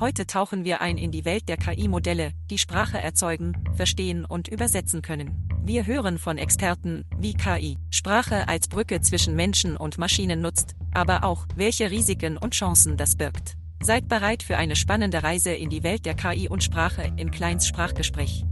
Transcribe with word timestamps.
Heute 0.00 0.26
tauchen 0.26 0.64
wir 0.64 0.80
ein 0.80 0.96
in 0.96 1.12
die 1.12 1.26
Welt 1.26 1.46
der 1.50 1.58
KI-Modelle, 1.58 2.32
die 2.48 2.56
Sprache 2.56 2.98
erzeugen, 2.98 3.52
verstehen 3.74 4.24
und 4.24 4.48
übersetzen 4.48 5.02
können. 5.02 5.46
Wir 5.62 5.86
hören 5.86 6.16
von 6.16 6.38
Experten, 6.38 7.04
wie 7.18 7.34
KI 7.34 7.76
Sprache 7.90 8.48
als 8.48 8.66
Brücke 8.66 9.02
zwischen 9.02 9.36
Menschen 9.36 9.76
und 9.76 9.98
Maschinen 9.98 10.40
nutzt, 10.40 10.74
aber 10.94 11.22
auch, 11.22 11.46
welche 11.54 11.90
Risiken 11.90 12.38
und 12.38 12.54
Chancen 12.54 12.96
das 12.96 13.14
birgt. 13.14 13.58
Seid 13.82 14.08
bereit 14.08 14.42
für 14.42 14.56
eine 14.56 14.74
spannende 14.74 15.22
Reise 15.22 15.50
in 15.50 15.68
die 15.68 15.82
Welt 15.82 16.06
der 16.06 16.14
KI 16.14 16.48
und 16.48 16.64
Sprache 16.64 17.12
im 17.18 17.30
Kleins 17.30 17.66
Sprachgespräch. 17.66 18.46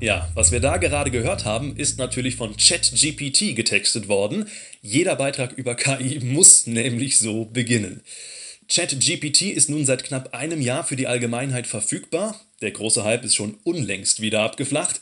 Ja, 0.00 0.28
was 0.34 0.52
wir 0.52 0.60
da 0.60 0.76
gerade 0.76 1.10
gehört 1.10 1.44
haben, 1.44 1.76
ist 1.76 1.98
natürlich 1.98 2.36
von 2.36 2.56
ChatGPT 2.56 3.56
getextet 3.56 4.06
worden. 4.06 4.48
Jeder 4.80 5.16
Beitrag 5.16 5.52
über 5.52 5.74
KI 5.74 6.20
muss 6.20 6.68
nämlich 6.68 7.18
so 7.18 7.46
beginnen. 7.46 8.02
ChatGPT 8.68 9.42
ist 9.42 9.68
nun 9.68 9.84
seit 9.84 10.04
knapp 10.04 10.34
einem 10.34 10.60
Jahr 10.60 10.84
für 10.84 10.94
die 10.94 11.08
Allgemeinheit 11.08 11.66
verfügbar. 11.66 12.40
Der 12.60 12.70
große 12.70 13.02
Hype 13.02 13.24
ist 13.24 13.34
schon 13.34 13.58
unlängst 13.64 14.20
wieder 14.20 14.42
abgeflacht. 14.42 15.00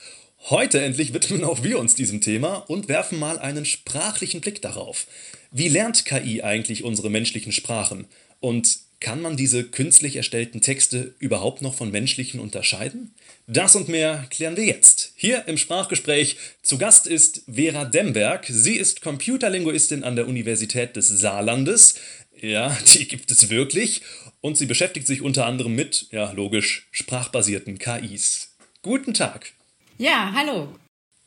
Heute 0.48 0.80
endlich 0.80 1.12
widmen 1.12 1.44
auch 1.44 1.62
wir 1.62 1.78
uns 1.78 1.94
diesem 1.94 2.22
Thema 2.22 2.64
und 2.66 2.88
werfen 2.88 3.18
mal 3.18 3.38
einen 3.38 3.66
sprachlichen 3.66 4.40
Blick 4.40 4.62
darauf. 4.62 5.06
Wie 5.50 5.68
lernt 5.68 6.06
KI 6.06 6.42
eigentlich 6.42 6.84
unsere 6.84 7.10
menschlichen 7.10 7.52
Sprachen? 7.52 8.06
Und 8.40 8.78
kann 9.00 9.20
man 9.20 9.36
diese 9.36 9.64
künstlich 9.64 10.16
erstellten 10.16 10.60
Texte 10.60 11.14
überhaupt 11.18 11.62
noch 11.62 11.74
von 11.74 11.90
menschlichen 11.90 12.40
unterscheiden? 12.40 13.14
Das 13.46 13.76
und 13.76 13.88
mehr 13.88 14.26
klären 14.30 14.56
wir 14.56 14.64
jetzt. 14.64 15.12
Hier 15.16 15.46
im 15.46 15.58
Sprachgespräch 15.58 16.36
zu 16.62 16.78
Gast 16.78 17.06
ist 17.06 17.42
Vera 17.52 17.84
Demberg. 17.84 18.46
Sie 18.48 18.76
ist 18.76 19.02
Computerlinguistin 19.02 20.02
an 20.02 20.16
der 20.16 20.26
Universität 20.26 20.96
des 20.96 21.08
Saarlandes. 21.08 21.96
Ja, 22.40 22.76
die 22.94 23.06
gibt 23.06 23.30
es 23.30 23.50
wirklich. 23.50 24.02
Und 24.40 24.56
sie 24.56 24.66
beschäftigt 24.66 25.06
sich 25.06 25.22
unter 25.22 25.46
anderem 25.46 25.74
mit, 25.74 26.06
ja, 26.10 26.32
logisch, 26.32 26.88
sprachbasierten 26.90 27.78
KIs. 27.78 28.56
Guten 28.82 29.14
Tag. 29.14 29.52
Ja, 29.98 30.32
hallo. 30.34 30.74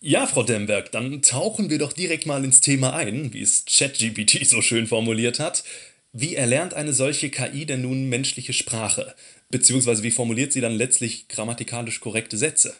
Ja, 0.01 0.27
Frau 0.27 0.43
Demberg, 0.43 0.91
dann 0.91 1.21
tauchen 1.21 1.69
wir 1.69 1.77
doch 1.77 1.91
direkt 1.91 2.25
mal 2.25 2.45
ins 2.45 2.61
Thema 2.61 2.93
ein, 2.93 3.33
wie 3.33 3.41
es 3.41 3.65
ChatGPT 3.65 4.45
so 4.45 4.61
schön 4.61 4.87
formuliert 4.87 5.39
hat. 5.39 5.63
Wie 6.11 6.35
erlernt 6.35 6.73
eine 6.73 6.93
solche 6.93 7.29
KI 7.29 7.65
denn 7.65 7.83
nun 7.83 8.09
menschliche 8.09 8.53
Sprache? 8.53 9.15
Beziehungsweise 9.49 10.01
wie 10.01 10.11
formuliert 10.11 10.51
sie 10.51 10.61
dann 10.61 10.73
letztlich 10.73 11.27
grammatikalisch 11.27 11.99
korrekte 11.99 12.37
Sätze? 12.37 12.75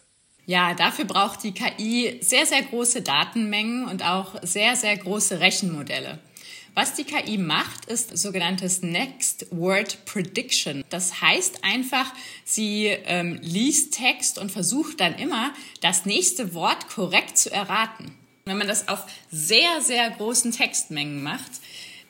Ja, 0.47 0.73
dafür 0.73 1.05
braucht 1.05 1.43
die 1.43 1.51
KI 1.51 2.17
sehr, 2.21 2.47
sehr 2.47 2.63
große 2.63 3.03
Datenmengen 3.03 3.85
und 3.85 4.03
auch 4.03 4.41
sehr, 4.41 4.75
sehr 4.75 4.97
große 4.97 5.39
Rechenmodelle. 5.39 6.17
Was 6.73 6.95
die 6.95 7.03
KI 7.03 7.37
macht, 7.37 7.85
ist 7.85 8.17
sogenanntes 8.17 8.81
Next 8.81 9.45
Word 9.51 10.05
Prediction. 10.05 10.83
Das 10.89 11.21
heißt 11.21 11.63
einfach, 11.63 12.11
sie 12.45 12.85
ähm, 12.87 13.37
liest 13.43 13.93
Text 13.93 14.39
und 14.39 14.51
versucht 14.51 14.99
dann 15.01 15.13
immer, 15.15 15.53
das 15.81 16.05
nächste 16.05 16.55
Wort 16.55 16.87
korrekt 16.89 17.37
zu 17.37 17.51
erraten. 17.51 18.15
Wenn 18.45 18.57
man 18.57 18.67
das 18.67 18.87
auf 18.87 19.05
sehr, 19.29 19.81
sehr 19.81 20.09
großen 20.09 20.51
Textmengen 20.51 21.21
macht, 21.21 21.51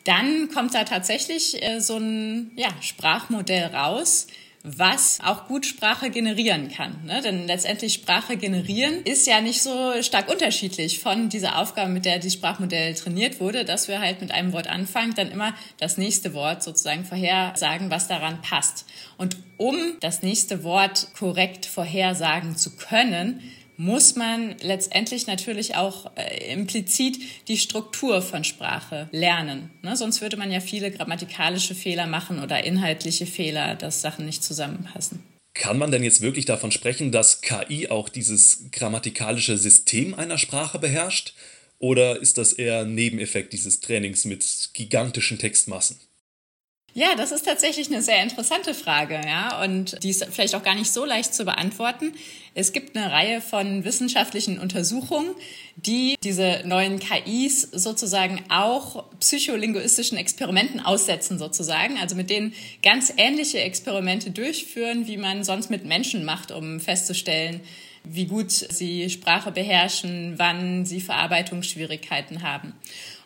dann 0.04 0.50
kommt 0.50 0.74
da 0.74 0.84
tatsächlich 0.84 1.62
äh, 1.62 1.80
so 1.80 1.98
ein 1.98 2.52
ja, 2.56 2.70
Sprachmodell 2.82 3.68
raus, 3.68 4.28
was 4.64 5.20
auch 5.24 5.48
gut 5.48 5.66
Sprache 5.66 6.10
generieren 6.10 6.70
kann. 6.70 7.06
Ne? 7.06 7.22
Denn 7.22 7.48
letztendlich 7.48 7.94
Sprache 7.94 8.36
generieren 8.36 9.04
ist 9.04 9.26
ja 9.26 9.40
nicht 9.40 9.62
so 9.62 9.94
stark 10.02 10.30
unterschiedlich 10.30 11.00
von 11.00 11.30
dieser 11.30 11.58
Aufgabe, 11.58 11.92
mit 11.92 12.06
der 12.06 12.20
die 12.20 12.30
Sprachmodell 12.30 12.94
trainiert 12.94 13.40
wurde, 13.40 13.64
dass 13.64 13.88
wir 13.88 14.02
halt 14.02 14.20
mit 14.20 14.32
einem 14.32 14.52
Wort 14.52 14.68
anfangen, 14.68 15.14
dann 15.16 15.32
immer 15.32 15.54
das 15.78 15.98
nächste 15.98 16.34
Wort 16.34 16.62
sozusagen 16.62 17.06
vorhersagen, 17.06 17.90
was 17.90 18.08
daran 18.08 18.42
passt. 18.42 18.86
Und 19.18 19.38
um 19.58 19.78
das 20.02 20.24
nächste 20.24 20.64
Wort 20.64 21.08
korrekt 21.18 21.66
vorhersagen 21.66 22.58
zu 22.58 22.76
können, 22.76 23.42
muss 23.80 24.18
man 24.18 24.58
letztendlich 24.62 25.26
natürlich 25.26 25.76
auch 25.76 26.12
äh, 26.18 26.52
implizit 26.52 27.18
die 27.48 27.58
Struktur 27.58 28.22
von 28.22 28.44
Sprache 28.44 29.08
lernen. 29.14 29.70
Ne? 29.84 29.96
Sonst 29.96 30.20
würde 30.20 30.36
man 30.36 30.52
ja 30.52 30.60
viele 30.60 30.92
grammatikalische 30.92 31.74
Fehler 31.74 32.06
machen 32.06 32.44
oder 32.44 32.62
inhaltliche 32.62 33.26
Fehler, 33.26 33.76
dass 33.76 34.02
Sachen 34.02 34.26
nicht 34.26 34.44
zusammenpassen. 34.44 35.24
Kann 35.54 35.78
man 35.78 35.92
denn 35.92 36.04
jetzt 36.04 36.20
wirklich 36.20 36.44
davon 36.44 36.72
sprechen, 36.72 37.14
dass 37.14 37.40
KI 37.40 37.88
auch 37.88 38.10
dieses 38.10 38.70
grammatikalische 38.72 39.58
System 39.58 40.14
einer 40.14 40.38
Sprache 40.38 40.78
beherrscht? 40.78 41.34
Oder 41.78 42.20
ist 42.20 42.38
das 42.38 42.52
eher 42.52 42.84
Nebeneffekt 42.84 43.54
dieses 43.54 43.80
Trainings 43.80 44.26
mit 44.26 44.72
gigantischen 44.74 45.40
Textmassen? 45.40 46.02
Ja, 46.96 47.16
das 47.16 47.32
ist 47.32 47.46
tatsächlich 47.46 47.88
eine 47.88 48.02
sehr 48.02 48.22
interessante 48.24 48.74
Frage, 48.74 49.22
ja, 49.24 49.62
und 49.64 50.04
die 50.04 50.10
ist 50.10 50.26
vielleicht 50.32 50.56
auch 50.56 50.64
gar 50.64 50.74
nicht 50.74 50.92
so 50.92 51.06
leicht 51.06 51.36
zu 51.36 51.46
beantworten. 51.46 52.14
Es 52.56 52.74
gibt 52.74 52.98
eine 52.98 53.12
Reihe 53.12 53.42
von 53.42 53.84
wissenschaftlichen 53.84 54.60
Untersuchungen, 54.60 55.36
die 55.76 56.16
diese 56.24 56.64
neuen 56.66 57.00
KIs 57.00 57.62
sozusagen 57.62 58.44
auch 58.50 59.06
psycholinguistischen 59.20 60.18
Experimenten 60.18 60.80
aussetzen, 60.80 61.38
sozusagen, 61.38 61.98
also 62.00 62.16
mit 62.16 62.32
denen 62.32 62.54
ganz 62.82 63.14
ähnliche 63.16 63.60
Experimente 63.60 64.32
durchführen, 64.32 65.06
wie 65.06 65.18
man 65.18 65.44
sonst 65.44 65.70
mit 65.70 65.86
Menschen 65.86 66.26
macht, 66.26 66.52
um 66.52 66.80
festzustellen, 66.80 67.62
wie 68.04 68.26
gut 68.26 68.52
sie 68.52 69.10
Sprache 69.10 69.52
beherrschen, 69.52 70.34
wann 70.38 70.86
sie 70.86 71.02
Verarbeitungsschwierigkeiten 71.02 72.42
haben. 72.42 72.74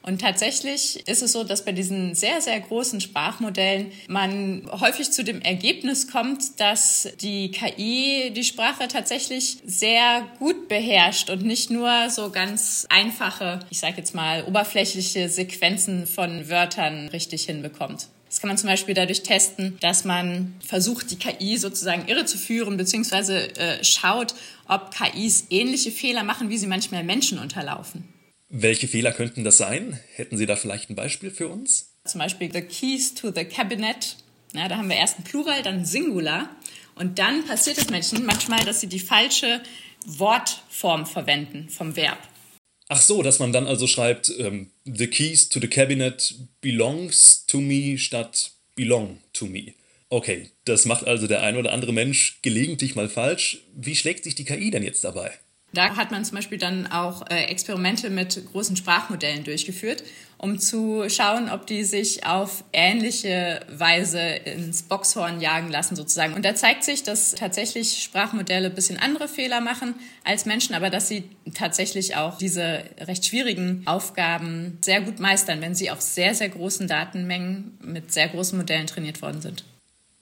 Und 0.06 0.19
tatsächlich 0.19 1.08
ist 1.08 1.24
es 1.24 1.31
so, 1.31 1.46
dass 1.46 1.64
bei 1.64 1.72
diesen 1.72 2.14
sehr, 2.14 2.41
sehr 2.41 2.59
großen 2.59 3.00
Sprachmodellen 3.00 3.91
man 4.08 4.69
häufig 4.69 5.12
zu 5.12 5.24
dem 5.24 5.41
Ergebnis 5.41 6.12
kommt, 6.12 6.59
dass 6.59 7.08
die 7.22 7.52
KI 7.52 8.31
die 8.36 8.44
Sprache 8.44 8.90
tatsächlich 8.90 9.59
sehr 9.66 10.28
gut 10.40 10.68
beherrscht 10.68 11.30
und 11.30 11.44
nicht 11.44 11.69
nur 11.69 12.09
so 12.09 12.31
ganz 12.31 12.86
einfache, 12.90 13.62
ich 13.69 13.80
sage 13.80 13.96
jetzt 13.97 14.13
mal, 14.13 14.44
oberflächliche 14.44 15.30
Sequenzen 15.30 16.06
von 16.06 16.50
Wörtern 16.50 17.08
richtig 17.08 17.46
hinbekommt. 17.46 18.08
Das 18.28 18.42
kann 18.42 18.50
man 18.50 18.58
zum 18.58 18.68
Beispiel 18.68 18.96
dadurch 18.96 19.24
testen, 19.24 19.78
dass 19.80 20.03
man 20.03 20.56
versucht, 20.59 21.12
die 21.12 21.18
KI 21.18 21.56
sozusagen 21.56 22.08
irre 22.08 22.25
zu 22.25 22.38
führen, 22.38 22.75
beziehungsweise 22.75 23.56
äh, 23.56 23.81
schaut, 23.84 24.34
ob 24.68 24.94
KIs 24.94 25.46
ähnliche 25.50 25.92
Fehler 25.92 26.24
machen, 26.24 26.50
wie 26.50 26.58
sie 26.58 26.68
manchmal 26.68 27.06
Menschen 27.06 27.40
unterlaufen. 27.40 28.03
Welche 28.56 28.88
Fehler 28.88 29.12
könnten 29.12 29.44
das 29.44 29.58
sein? 29.58 30.00
Hätten 30.14 30.38
Sie 30.38 30.46
da 30.46 30.56
vielleicht 30.56 30.91
ein 30.91 30.96
Beispiel 30.96 31.31
für 31.31 31.47
uns? 31.47 31.96
Zum 32.06 32.19
Beispiel 32.19 32.53
the 32.53 32.62
keys 32.62 33.16
to 33.16 33.31
the 33.34 33.46
cabinet. 33.46 34.16
Ja, 34.53 34.68
da 34.68 34.78
haben 34.78 34.90
wir 34.90 34.96
erst 34.96 35.18
ein 35.18 35.24
Plural, 35.24 35.64
dann 35.64 35.80
ein 35.80 35.86
Singular. 35.86 36.56
Und 36.94 37.18
dann 37.18 37.44
passiert 37.47 37.80
es 37.80 37.90
Menschen 37.90 38.28
manchmal, 38.28 38.63
dass 38.63 38.80
sie 38.80 38.86
die 38.86 39.00
falsche 39.00 39.63
Wortform 40.06 41.08
verwenden 41.08 41.68
vom 41.69 41.96
Verb. 41.96 42.19
Ach 42.90 43.02
so, 43.02 43.24
dass 43.24 43.40
man 43.40 43.53
dann 43.53 43.66
also 43.66 43.88
schreibt, 43.88 44.31
ähm, 44.38 44.69
the 44.86 45.08
keys 45.08 45.50
to 45.50 45.59
the 45.59 45.68
cabinet 45.68 46.36
belongs 46.62 47.47
to 47.47 47.59
me 47.59 47.97
statt 47.97 48.52
belong 48.75 49.18
to 49.34 49.47
me. 49.47 49.74
Okay, 50.09 50.52
das 50.66 50.86
macht 50.86 51.08
also 51.08 51.25
der 51.25 51.42
ein 51.42 51.58
oder 51.58 51.72
andere 51.72 51.92
Mensch 51.92 52.38
gelegentlich 52.44 52.94
mal 52.94 53.09
falsch. 53.09 53.63
Wie 53.75 53.96
schlägt 53.96 54.25
sich 54.25 54.36
die 54.36 54.46
KI 54.46 54.69
denn 54.69 54.84
jetzt 54.84 55.03
dabei? 55.03 55.31
Da 55.74 55.96
hat 55.96 56.12
man 56.12 56.24
zum 56.24 56.36
Beispiel 56.36 56.60
dann 56.60 56.88
auch 56.92 57.26
äh, 57.30 57.46
Experimente 57.46 58.12
mit 58.12 58.40
großen 58.52 58.76
Sprachmodellen 58.76 59.44
durchgeführt, 59.44 60.04
um 60.38 60.60
zu 60.60 61.10
schauen, 61.10 61.50
ob 61.50 61.66
die 61.66 61.84
sich 61.84 62.28
auf 62.28 62.64
ähnliche 62.74 63.62
Weise 63.70 64.20
ins 64.20 64.84
Boxhorn 64.84 65.42
jagen 65.42 65.72
lassen 65.72 65.96
sozusagen. 65.96 66.36
Und 66.36 66.46
da 66.46 66.54
zeigt 66.54 66.84
sich, 66.84 67.02
dass 67.02 67.32
tatsächlich 67.32 68.04
Sprachmodelle 68.04 68.68
ein 68.68 68.76
bisschen 68.76 69.00
andere 69.00 69.28
Fehler 69.28 69.62
machen 69.62 69.96
als 70.24 70.46
Menschen, 70.46 70.76
aber 70.76 70.92
dass 70.92 71.08
sie 71.08 71.24
tatsächlich 71.56 72.16
auch 72.16 72.38
diese 72.38 72.84
recht 73.00 73.26
schwierigen 73.26 73.82
Aufgaben 73.86 74.78
sehr 74.82 75.02
gut 75.02 75.20
meistern, 75.20 75.62
wenn 75.62 75.74
sie 75.74 75.90
auf 75.90 76.02
sehr, 76.02 76.36
sehr 76.36 76.50
großen 76.50 76.88
Datenmengen 76.88 77.80
mit 77.81 78.14
sehr 78.14 78.28
großen 78.28 78.58
Modellen 78.58 78.86
trainiert 78.86 79.24
worden 79.24 79.42
sind. 79.42 79.64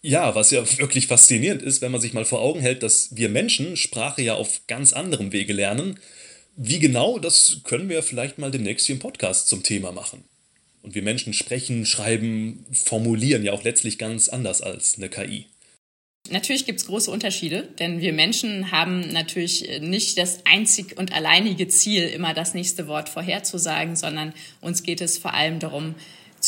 Ja, 0.04 0.34
was 0.34 0.50
ja 0.50 0.64
wirklich 0.80 1.08
faszinierend 1.08 1.62
ist, 1.62 1.82
wenn 1.82 1.92
man 1.92 2.02
sich 2.02 2.14
mal 2.14 2.26
vor 2.26 2.42
Augen 2.42 2.60
hält, 2.60 2.82
dass 2.82 3.16
wir 3.16 3.30
Menschen 3.30 3.78
Sprache 3.78 4.22
ja 4.22 4.34
auf 4.34 4.62
ganz 4.68 4.94
anderem 4.94 5.32
Wege 5.32 5.54
lernen. 5.54 6.00
Wie 6.56 6.80
genau, 6.80 7.20
das 7.20 7.62
können 7.64 7.88
wir 7.88 8.02
vielleicht 8.02 8.40
mal 8.40 8.52
demnächst 8.52 8.88
hier 8.88 8.96
im 8.96 9.00
Podcast 9.00 9.48
zum 9.48 9.62
Thema 9.62 9.92
machen. 9.92 10.24
Und 10.82 10.96
wir 10.96 11.04
Menschen 11.04 11.34
sprechen, 11.34 11.86
schreiben, 11.86 12.66
formulieren 12.74 13.44
ja 13.44 13.54
auch 13.54 13.64
letztlich 13.64 14.00
ganz 14.00 14.28
anders 14.28 14.62
als 14.62 14.96
eine 14.98 15.10
KI. 15.10 15.46
Natürlich 16.30 16.66
gibt 16.66 16.80
es 16.80 16.88
große 16.88 17.10
Unterschiede, 17.10 17.68
denn 17.80 18.00
wir 18.00 18.14
Menschen 18.14 18.72
haben 18.72 19.12
natürlich 19.12 19.82
nicht 19.82 20.18
das 20.18 20.46
einzig 20.46 20.98
und 20.98 21.14
alleinige 21.14 21.68
Ziel, 21.68 22.08
immer 22.08 22.34
das 22.34 22.54
nächste 22.54 22.88
Wort 22.88 23.10
vorherzusagen, 23.10 23.96
sondern 23.96 24.34
uns 24.62 24.84
geht 24.84 25.02
es 25.02 25.18
vor 25.18 25.34
allem 25.34 25.60
darum, 25.60 25.96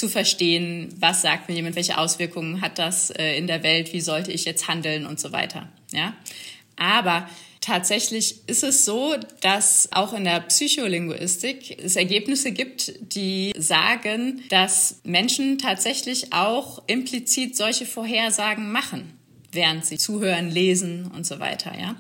zu 0.03 0.09
verstehen, 0.09 0.93
was 0.99 1.21
sagt 1.21 1.47
mir 1.47 1.55
jemand, 1.55 1.77
welche 1.77 1.97
Auswirkungen 1.97 2.59
hat 2.59 2.77
das 2.77 3.09
äh, 3.09 3.37
in 3.37 3.47
der 3.47 3.63
Welt, 3.63 3.93
wie 3.93 4.01
sollte 4.01 4.33
ich 4.33 4.43
jetzt 4.43 4.67
handeln 4.67 5.05
und 5.05 5.17
so 5.17 5.31
weiter. 5.31 5.69
Ja? 5.93 6.13
Aber 6.75 7.29
Tatsächlich 7.61 8.45
ist 8.45 8.61
es 8.61 8.83
so, 8.83 9.15
dass 9.39 9.87
auch 9.93 10.11
in 10.11 10.25
der 10.25 10.41
Psycholinguistik 10.41 11.81
es 11.81 11.95
Ergebnisse 11.95 12.51
gibt, 12.51 12.91
die 13.15 13.53
sagen, 13.57 14.43
dass 14.49 14.99
Menschen 15.05 15.59
tatsächlich 15.59 16.33
auch 16.33 16.83
implizit 16.87 17.55
solche 17.55 17.85
Vorhersagen 17.85 18.69
machen, 18.69 19.17
während 19.53 19.85
sie 19.85 19.97
zuhören, 19.97 20.51
lesen 20.51 21.09
und 21.15 21.25
so 21.25 21.39
weiter, 21.39 21.71
ja. 21.79 21.95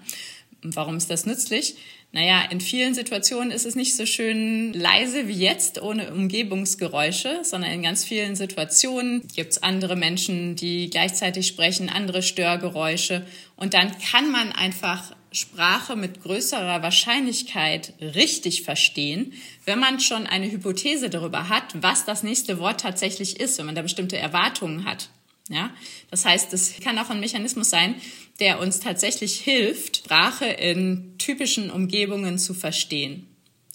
Warum 0.63 0.97
ist 0.97 1.09
das 1.09 1.25
nützlich? 1.25 1.75
Naja, 2.15 2.43
in 2.51 2.61
vielen 2.61 2.93
Situationen 2.93 3.49
ist 3.49 3.65
es 3.65 3.75
nicht 3.75 3.95
so 3.95 4.05
schön 4.05 4.71
leise 4.71 5.27
wie 5.27 5.33
jetzt, 5.33 5.81
ohne 5.81 6.13
Umgebungsgeräusche, 6.13 7.39
sondern 7.41 7.71
in 7.71 7.81
ganz 7.81 8.05
vielen 8.05 8.35
Situationen 8.35 9.27
gibt 9.35 9.53
es 9.53 9.63
andere 9.63 9.95
Menschen, 9.95 10.55
die 10.55 10.91
gleichzeitig 10.91 11.47
sprechen, 11.47 11.89
andere 11.89 12.21
Störgeräusche. 12.21 13.25
Und 13.55 13.73
dann 13.73 13.91
kann 13.97 14.31
man 14.31 14.51
einfach 14.51 15.15
Sprache 15.31 15.95
mit 15.95 16.21
größerer 16.21 16.83
Wahrscheinlichkeit 16.83 17.93
richtig 17.99 18.61
verstehen, 18.61 19.33
wenn 19.65 19.79
man 19.79 19.99
schon 19.99 20.27
eine 20.27 20.51
Hypothese 20.51 21.09
darüber 21.09 21.49
hat, 21.49 21.63
was 21.81 22.05
das 22.05 22.21
nächste 22.21 22.59
Wort 22.59 22.81
tatsächlich 22.81 23.39
ist, 23.39 23.57
wenn 23.57 23.65
man 23.65 23.73
da 23.73 23.81
bestimmte 23.81 24.19
Erwartungen 24.19 24.85
hat. 24.85 25.09
Ja, 25.49 25.71
das 26.09 26.25
heißt, 26.25 26.53
es 26.53 26.79
kann 26.81 26.97
auch 26.97 27.09
ein 27.09 27.19
Mechanismus 27.19 27.69
sein, 27.69 27.95
der 28.39 28.59
uns 28.59 28.79
tatsächlich 28.79 29.39
hilft, 29.39 29.97
Sprache 29.97 30.45
in 30.45 31.15
typischen 31.17 31.69
Umgebungen 31.69 32.39
zu 32.39 32.53
verstehen. 32.53 33.27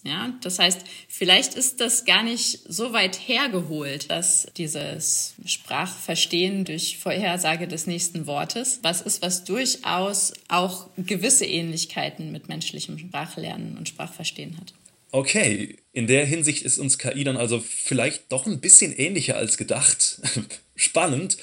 Ja, 0.04 0.32
das 0.42 0.58
heißt, 0.58 0.80
vielleicht 1.08 1.54
ist 1.54 1.80
das 1.80 2.04
gar 2.04 2.22
nicht 2.22 2.60
so 2.66 2.92
weit 2.92 3.16
hergeholt, 3.28 4.10
dass 4.10 4.46
dieses 4.56 5.34
Sprachverstehen 5.44 6.64
durch 6.64 6.98
Vorhersage 6.98 7.66
des 7.66 7.86
nächsten 7.86 8.26
Wortes 8.26 8.78
was 8.82 9.02
ist, 9.02 9.22
was 9.22 9.44
durchaus 9.44 10.32
auch 10.48 10.88
gewisse 10.96 11.46
Ähnlichkeiten 11.46 12.30
mit 12.30 12.48
menschlichem 12.48 12.98
Sprachlernen 12.98 13.76
und 13.76 13.88
Sprachverstehen 13.88 14.56
hat. 14.56 14.72
Okay, 15.10 15.76
in 15.92 16.06
der 16.06 16.24
Hinsicht 16.26 16.62
ist 16.62 16.78
uns 16.78 16.98
KI 16.98 17.24
dann 17.24 17.36
also 17.36 17.60
vielleicht 17.60 18.30
doch 18.30 18.46
ein 18.46 18.60
bisschen 18.60 18.92
ähnlicher 18.92 19.36
als 19.36 19.56
gedacht. 19.56 20.20
Spannend, 20.78 21.36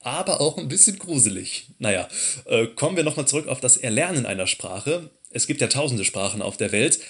aber 0.00 0.40
auch 0.40 0.56
ein 0.56 0.68
bisschen 0.68 0.98
gruselig. 0.98 1.66
Naja, 1.78 2.08
äh, 2.46 2.66
kommen 2.68 2.96
wir 2.96 3.04
nochmal 3.04 3.26
zurück 3.26 3.48
auf 3.48 3.60
das 3.60 3.76
Erlernen 3.76 4.24
einer 4.24 4.46
Sprache. 4.46 5.10
Es 5.30 5.46
gibt 5.46 5.60
ja 5.60 5.66
tausende 5.66 6.04
Sprachen 6.04 6.40
auf 6.40 6.56
der 6.56 6.72
Welt. 6.72 7.00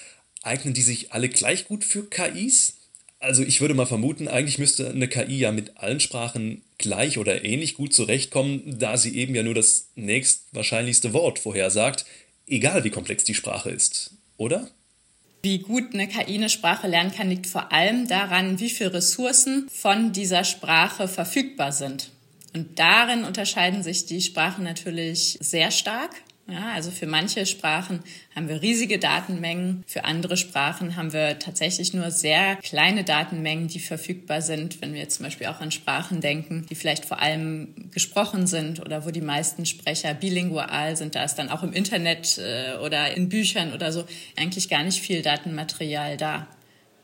Eignen 0.41 0.73
die 0.73 0.81
sich 0.81 1.13
alle 1.13 1.29
gleich 1.29 1.67
gut 1.67 1.83
für 1.83 2.09
KIs? 2.09 2.75
Also 3.19 3.43
ich 3.43 3.59
würde 3.61 3.73
mal 3.73 3.85
vermuten, 3.85 4.27
eigentlich 4.27 4.59
müsste 4.59 4.89
eine 4.89 5.09
KI 5.09 5.39
ja 5.39 5.51
mit 5.51 5.77
allen 5.77 5.99
Sprachen 5.99 6.63
gleich 6.77 7.17
oder 7.17 7.43
ähnlich 7.43 7.75
gut 7.75 7.93
zurechtkommen, 7.93 8.79
da 8.79 8.97
sie 8.97 9.15
eben 9.17 9.35
ja 9.35 9.43
nur 9.43 9.53
das 9.53 9.89
nächstwahrscheinlichste 9.95 11.11
Wort 11.11 11.37
vorhersagt, 11.37 12.05
egal 12.47 12.85
wie 12.85 12.89
komplex 12.89 13.25
die 13.25 13.33
Sprache 13.33 13.69
ist, 13.69 14.11
oder? 14.37 14.69
Wie 15.41 15.59
gut 15.59 15.93
eine 15.93 16.07
KI 16.07 16.35
eine 16.35 16.49
Sprache 16.49 16.87
lernen 16.87 17.13
kann, 17.13 17.29
liegt 17.29 17.47
vor 17.47 17.71
allem 17.71 18.07
daran, 18.07 18.59
wie 18.59 18.69
viele 18.69 18.93
Ressourcen 18.93 19.69
von 19.69 20.11
dieser 20.11 20.43
Sprache 20.43 21.07
verfügbar 21.07 21.71
sind. 21.71 22.11
Und 22.53 22.77
darin 22.79 23.23
unterscheiden 23.23 23.83
sich 23.83 24.05
die 24.05 24.21
Sprachen 24.21 24.63
natürlich 24.63 25.37
sehr 25.39 25.71
stark. 25.71 26.11
Ja, 26.51 26.73
also 26.73 26.89
für 26.89 27.05
manche 27.05 27.45
Sprachen 27.45 27.99
haben 28.35 28.49
wir 28.49 28.61
riesige 28.61 28.97
Datenmengen, 28.97 29.83
für 29.85 30.03
andere 30.03 30.35
Sprachen 30.35 30.95
haben 30.95 31.13
wir 31.13 31.37
tatsächlich 31.37 31.93
nur 31.93 32.09
sehr 32.09 32.55
kleine 32.55 33.03
Datenmengen, 33.03 33.67
die 33.67 33.79
verfügbar 33.79 34.41
sind. 34.41 34.81
Wenn 34.81 34.93
wir 34.93 35.01
jetzt 35.01 35.17
zum 35.17 35.25
Beispiel 35.25 35.47
auch 35.47 35.61
an 35.61 35.71
Sprachen 35.71 36.21
denken, 36.21 36.65
die 36.67 36.75
vielleicht 36.75 37.05
vor 37.05 37.19
allem 37.19 37.91
gesprochen 37.91 38.47
sind 38.47 38.79
oder 38.79 39.05
wo 39.05 39.11
die 39.11 39.21
meisten 39.21 39.67
Sprecher 39.67 40.15
bilingual 40.15 40.95
sind, 40.95 41.13
da 41.13 41.23
ist 41.23 41.35
dann 41.35 41.49
auch 41.49 41.61
im 41.61 41.73
Internet 41.73 42.39
äh, 42.39 42.77
oder 42.77 43.15
in 43.15 43.29
Büchern 43.29 43.73
oder 43.73 43.91
so 43.91 44.05
eigentlich 44.35 44.69
gar 44.69 44.83
nicht 44.83 45.01
viel 45.01 45.21
Datenmaterial 45.21 46.17
da 46.17 46.47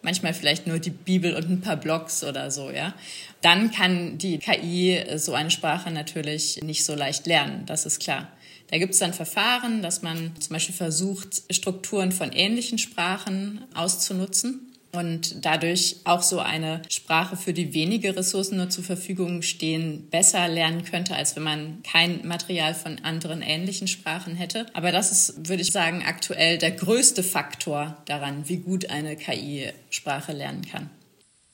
manchmal 0.01 0.33
vielleicht 0.33 0.67
nur 0.67 0.79
die 0.79 0.91
Bibel 0.91 1.35
und 1.35 1.49
ein 1.49 1.61
paar 1.61 1.77
Blogs 1.77 2.23
oder 2.23 2.51
so, 2.51 2.71
ja. 2.71 2.93
Dann 3.41 3.71
kann 3.71 4.17
die 4.19 4.37
KI 4.37 5.03
so 5.17 5.33
eine 5.33 5.51
Sprache 5.51 5.91
natürlich 5.91 6.61
nicht 6.61 6.85
so 6.85 6.95
leicht 6.95 7.25
lernen, 7.25 7.65
das 7.65 7.85
ist 7.85 7.99
klar. 7.99 8.27
Da 8.71 8.77
gibt 8.77 8.93
es 8.93 8.99
dann 8.99 9.13
Verfahren, 9.13 9.81
dass 9.81 10.01
man 10.01 10.31
zum 10.39 10.53
Beispiel 10.53 10.75
versucht, 10.75 11.43
Strukturen 11.51 12.11
von 12.11 12.31
ähnlichen 12.31 12.77
Sprachen 12.77 13.63
auszunutzen 13.73 14.71
und 14.95 15.45
dadurch 15.45 15.97
auch 16.05 16.23
so 16.23 16.39
eine 16.39 16.81
Sprache, 16.89 17.37
für 17.37 17.53
die 17.53 17.73
wenige 17.73 18.15
Ressourcen 18.15 18.57
nur 18.57 18.69
zur 18.69 18.83
Verfügung 18.83 19.41
stehen, 19.41 20.07
besser 20.09 20.47
lernen 20.47 20.83
könnte, 20.83 21.15
als 21.15 21.35
wenn 21.35 21.43
man 21.43 21.83
kein 21.83 22.25
Material 22.25 22.73
von 22.73 22.99
anderen 22.99 23.41
ähnlichen 23.41 23.87
Sprachen 23.87 24.35
hätte. 24.35 24.65
Aber 24.73 24.91
das 24.91 25.11
ist, 25.11 25.49
würde 25.49 25.61
ich 25.61 25.71
sagen, 25.71 26.03
aktuell 26.05 26.57
der 26.57 26.71
größte 26.71 27.23
Faktor 27.23 28.01
daran, 28.05 28.47
wie 28.47 28.57
gut 28.57 28.89
eine 28.89 29.15
KI 29.15 29.69
Sprache 29.89 30.31
lernen 30.31 30.65
kann. 30.65 30.89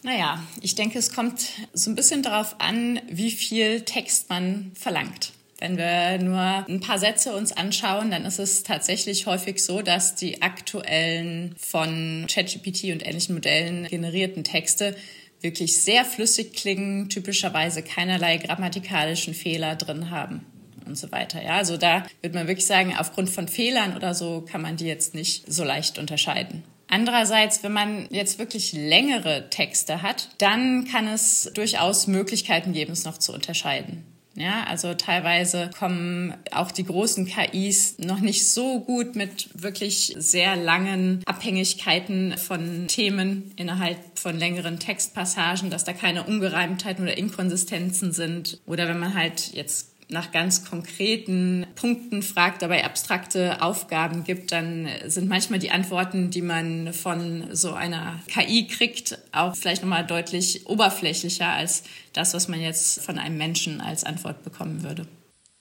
Naja, 0.03 0.41
ich 0.61 0.75
denke, 0.75 0.97
es 0.97 1.11
kommt 1.11 1.41
so 1.73 1.91
ein 1.91 1.95
bisschen 1.95 2.23
darauf 2.23 2.55
an, 2.61 3.01
wie 3.09 3.31
viel 3.31 3.81
Text 3.81 4.29
man 4.29 4.71
verlangt. 4.75 5.33
Wenn 5.59 5.77
wir 5.77 6.17
nur 6.17 6.39
ein 6.39 6.79
paar 6.79 6.99
Sätze 6.99 7.35
uns 7.35 7.51
anschauen, 7.51 8.11
dann 8.11 8.23
ist 8.23 8.39
es 8.39 8.63
tatsächlich 8.63 9.25
häufig 9.25 9.61
so, 9.61 9.81
dass 9.81 10.15
die 10.15 10.41
aktuellen 10.41 11.53
von 11.59 12.27
ChatGPT 12.29 12.85
und 12.93 13.05
ähnlichen 13.05 13.35
Modellen 13.35 13.87
generierten 13.89 14.45
Texte 14.45 14.95
wirklich 15.41 15.77
sehr 15.81 16.05
flüssig 16.05 16.53
klingen, 16.53 17.09
typischerweise 17.09 17.81
keinerlei 17.83 18.37
grammatikalischen 18.37 19.33
Fehler 19.33 19.75
drin 19.75 20.09
haben 20.09 20.45
und 20.85 20.97
so 20.97 21.11
weiter. 21.11 21.43
Ja, 21.43 21.57
also 21.57 21.77
da 21.77 22.05
würde 22.21 22.37
man 22.37 22.47
wirklich 22.47 22.65
sagen, 22.65 22.95
aufgrund 22.97 23.29
von 23.29 23.47
Fehlern 23.47 23.95
oder 23.95 24.13
so 24.13 24.41
kann 24.41 24.61
man 24.61 24.77
die 24.77 24.85
jetzt 24.85 25.15
nicht 25.15 25.51
so 25.51 25.63
leicht 25.63 25.97
unterscheiden. 25.97 26.63
Andererseits, 26.87 27.63
wenn 27.63 27.71
man 27.71 28.07
jetzt 28.11 28.37
wirklich 28.37 28.73
längere 28.73 29.49
Texte 29.49 30.01
hat, 30.01 30.27
dann 30.39 30.85
kann 30.85 31.07
es 31.07 31.49
durchaus 31.53 32.07
Möglichkeiten 32.07 32.73
geben, 32.73 32.91
es 32.91 33.05
noch 33.05 33.17
zu 33.17 33.33
unterscheiden. 33.33 34.03
Ja, 34.35 34.63
also 34.63 34.93
teilweise 34.93 35.69
kommen 35.77 36.33
auch 36.51 36.71
die 36.71 36.85
großen 36.85 37.25
KIs 37.25 37.99
noch 37.99 38.21
nicht 38.21 38.47
so 38.47 38.79
gut 38.79 39.15
mit 39.15 39.49
wirklich 39.53 40.15
sehr 40.17 40.55
langen 40.55 41.21
Abhängigkeiten 41.25 42.37
von 42.37 42.87
Themen 42.87 43.51
innerhalb 43.57 43.97
von 44.17 44.37
längeren 44.37 44.79
Textpassagen, 44.79 45.69
dass 45.69 45.83
da 45.83 45.91
keine 45.91 46.23
Ungereimtheiten 46.23 47.03
oder 47.03 47.17
Inkonsistenzen 47.17 48.13
sind. 48.13 48.61
Oder 48.65 48.87
wenn 48.87 48.99
man 48.99 49.15
halt 49.15 49.53
jetzt 49.53 49.90
nach 50.11 50.31
ganz 50.31 50.65
konkreten 50.65 51.65
Punkten 51.75 52.21
fragt, 52.21 52.61
dabei 52.61 52.83
abstrakte 52.83 53.61
Aufgaben 53.61 54.23
gibt, 54.23 54.51
dann 54.51 54.87
sind 55.07 55.29
manchmal 55.29 55.59
die 55.59 55.71
Antworten, 55.71 56.29
die 56.29 56.41
man 56.41 56.93
von 56.93 57.47
so 57.53 57.73
einer 57.73 58.21
KI 58.27 58.67
kriegt, 58.67 59.17
auch 59.31 59.55
vielleicht 59.55 59.81
nochmal 59.81 60.05
deutlich 60.05 60.67
oberflächlicher 60.67 61.47
als 61.47 61.83
das, 62.13 62.33
was 62.33 62.47
man 62.47 62.61
jetzt 62.61 63.01
von 63.01 63.17
einem 63.17 63.37
Menschen 63.37 63.81
als 63.81 64.03
Antwort 64.03 64.43
bekommen 64.43 64.83
würde. 64.83 65.07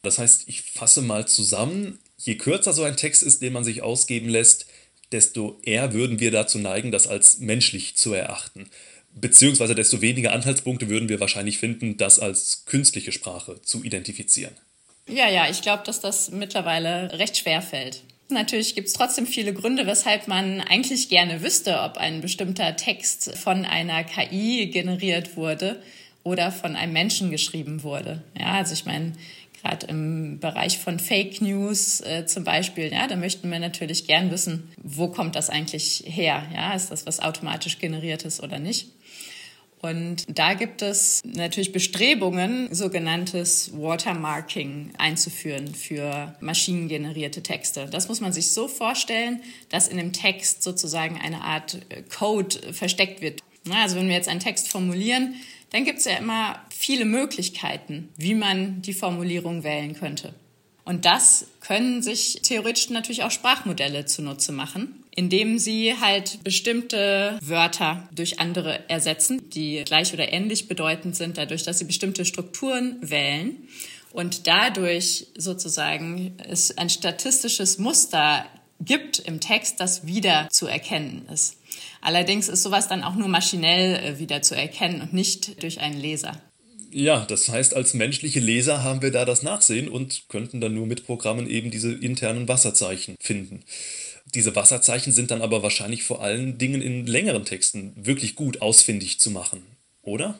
Das 0.03 0.19
heißt, 0.19 0.45
ich 0.49 0.63
fasse 0.63 1.03
mal 1.03 1.29
zusammen, 1.29 1.99
je 2.17 2.37
kürzer 2.37 2.73
so 2.73 2.83
ein 2.83 2.97
Text 2.97 3.23
ist, 3.23 3.43
den 3.43 3.53
man 3.53 3.65
sich 3.65 3.83
ausgeben 3.83 4.29
lässt, 4.29 4.67
desto 5.13 5.61
eher 5.63 5.93
würden 5.93 6.21
wir 6.21 6.31
dazu 6.31 6.59
neigen, 6.59 6.91
das 6.91 7.07
als 7.07 7.39
menschlich 7.39 7.97
zu 7.97 8.13
erachten. 8.15 8.69
Beziehungsweise 9.15 9.75
desto 9.75 10.01
weniger 10.01 10.33
Anhaltspunkte 10.33 10.89
würden 10.89 11.09
wir 11.09 11.21
wahrscheinlich 11.21 11.59
finden, 11.59 11.97
das 11.97 12.19
als 12.19 12.65
künstliche 12.67 13.13
Sprache 13.13 13.61
zu 13.63 13.83
identifizieren. 13.83 14.55
Ja, 15.09 15.29
ja, 15.29 15.49
ich 15.51 15.63
glaube, 15.63 15.83
dass 15.85 16.01
das 16.01 16.31
mittlerweile 16.31 17.19
recht 17.19 17.37
schwer 17.37 17.63
fällt. 17.63 18.03
Natürlich 18.29 18.77
gibt 18.77 18.87
es 18.87 18.95
trotzdem 18.95 19.27
viele 19.27 19.53
Gründe, 19.53 19.87
weshalb 19.87 20.29
man 20.29 20.61
eigentlich 20.61 21.09
gerne 21.09 21.43
wüsste, 21.43 21.81
ob 21.81 21.97
ein 21.97 22.21
bestimmter 22.21 22.77
Text 22.77 23.37
von 23.37 23.65
einer 23.65 24.05
KI 24.05 24.69
generiert 24.73 25.37
wurde 25.37 25.83
oder 26.23 26.53
von 26.53 26.77
einem 26.77 26.93
Menschen 26.93 27.31
geschrieben 27.31 27.83
wurde. 27.83 28.23
Ja, 28.39 28.53
also 28.53 28.73
ich 28.75 28.85
meine, 28.85 29.15
gerade 29.61 29.87
im 29.87 30.39
Bereich 30.39 30.79
von 30.79 30.99
Fake 30.99 31.41
News 31.41 32.01
äh, 32.03 32.25
zum 32.27 32.45
Beispiel, 32.45 32.93
ja, 32.93 33.07
da 33.09 33.17
möchten 33.17 33.51
wir 33.51 33.59
natürlich 33.59 34.07
gern 34.07 34.31
wissen, 34.31 34.71
wo 34.83 35.09
kommt 35.09 35.35
das 35.35 35.51
eigentlich 35.51 36.05
her? 36.07 36.47
Ja, 36.55 36.75
ist 36.75 36.91
das 36.91 37.07
was 37.07 37.21
automatisch 37.21 37.79
generiertes 37.79 38.43
oder 38.43 38.59
nicht? 38.59 38.89
Und 39.83 40.27
da 40.29 40.53
gibt 40.53 40.83
es 40.83 41.23
natürlich 41.25 41.73
Bestrebungen, 41.73 42.73
sogenanntes 42.75 43.73
Watermarking 43.73 44.93
einzuführen 44.99 45.75
für 45.75 46.35
maschinengenerierte 46.41 47.43
Texte. 47.43 47.87
Das 47.91 48.09
muss 48.09 48.21
man 48.21 48.33
sich 48.33 48.51
so 48.51 48.69
vorstellen, 48.69 49.41
dass 49.71 49.89
in 49.89 49.97
dem 49.97 50.13
Text 50.13 50.63
sozusagen 50.63 51.19
eine 51.19 51.41
Art 51.43 51.81
äh, 51.89 52.03
Code 52.03 52.75
versteckt 52.75 53.23
wird. 53.23 53.41
Also 53.71 53.97
wenn 53.97 54.09
wir 54.09 54.15
jetzt 54.15 54.29
einen 54.29 54.41
Text 54.41 54.69
formulieren, 54.69 55.35
dann 55.71 55.85
gibt 55.85 56.01
es 56.01 56.05
ja 56.05 56.19
immer 56.19 56.61
viele 56.71 57.07
Möglichkeiten, 57.07 58.11
wie 58.17 58.35
man 58.35 58.83
die 58.83 58.93
Formulierung 58.93 59.63
wählen 59.63 59.95
könnte. 59.95 60.35
Und 60.85 61.05
das 61.05 61.47
können 61.61 62.03
sich 62.03 62.41
theoretisch 62.43 62.91
natürlich 62.91 63.23
auch 63.23 63.31
Sprachmodelle 63.31 64.07
zunutze 64.07 64.53
machen, 64.53 65.00
indem 65.15 65.59
sie 65.59 65.95
halt 66.01 66.43
bestimmte 66.45 67.39
Wörter 67.43 68.09
durch 68.15 68.39
andere 68.39 68.89
ersetzen, 68.89 69.51
die 69.51 69.83
gleich 69.85 70.13
oder 70.15 70.33
ähnlich 70.33 70.69
bedeutend 70.69 71.17
sind, 71.17 71.39
dadurch, 71.39 71.63
dass 71.65 71.79
sie 71.79 71.85
bestimmte 71.85 72.25
Strukturen 72.25 72.97
wählen 73.01 73.57
und 74.13 74.47
dadurch 74.47 75.27
sozusagen 75.37 76.37
es 76.49 76.77
ein 76.77 76.91
statistisches 76.91 77.79
Muster 77.79 78.45
gibt 78.81 79.19
im 79.19 79.41
Text, 79.41 79.79
das 79.79 80.07
wieder 80.07 80.49
zu 80.51 80.67
erkennen 80.67 81.29
ist. 81.33 81.57
Allerdings 82.01 82.49
ist 82.49 82.63
sowas 82.63 82.89
dann 82.89 83.03
auch 83.03 83.15
nur 83.15 83.29
maschinell 83.29 83.97
äh, 83.97 84.19
wieder 84.19 84.43
zu 84.43 84.57
erkennen 84.57 85.03
und 85.03 85.13
nicht 85.13 85.63
durch 85.63 85.81
einen 85.81 86.01
Leser. 86.01 86.41
Ja, 86.93 87.25
das 87.25 87.49
heißt, 87.49 87.77
als 87.77 87.95
menschliche 87.95 88.41
Leser 88.41 88.83
haben 88.83 89.01
wir 89.03 89.13
da 89.13 89.25
das 89.25 89.43
Nachsehen 89.43 89.89
und 89.89 90.25
könnten 90.29 90.61
dann 90.61 90.75
nur 90.75 90.87
mit 90.87 91.07
Programmen 91.07 91.49
eben 91.49 91.71
diese 91.71 91.93
internen 91.93 92.49
Wasserzeichen 92.49 93.17
finden. 93.21 93.63
Diese 94.27 94.55
Wasserzeichen 94.55 95.13
sind 95.13 95.31
dann 95.31 95.43
aber 95.43 95.63
wahrscheinlich 95.63 96.05
vor 96.05 96.23
allen 96.23 96.59
Dingen 96.59 96.83
in 96.83 97.07
längeren 97.07 97.45
Texten 97.45 97.95
wirklich 97.97 98.35
gut 98.35 98.63
ausfindig 98.63 99.21
zu 99.21 99.31
machen, 99.31 99.63
oder? 100.03 100.39